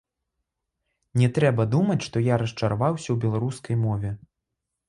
Не 1.21 1.27
трэба 1.35 1.67
думаць, 1.75 1.99
што 2.07 2.25
я 2.31 2.35
расчараваўся 2.45 3.05
ў 3.11 3.17
беларускай 3.27 3.75
мове. 3.87 4.09